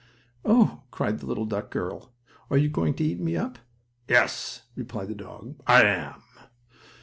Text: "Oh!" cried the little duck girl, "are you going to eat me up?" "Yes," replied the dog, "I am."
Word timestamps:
"Oh!" 0.43 0.81
cried 0.89 1.19
the 1.19 1.27
little 1.27 1.45
duck 1.45 1.69
girl, 1.69 2.11
"are 2.49 2.57
you 2.57 2.69
going 2.69 2.95
to 2.95 3.03
eat 3.03 3.19
me 3.19 3.37
up?" 3.37 3.59
"Yes," 4.07 4.63
replied 4.75 5.09
the 5.09 5.13
dog, 5.13 5.53
"I 5.67 5.83
am." 5.83 6.23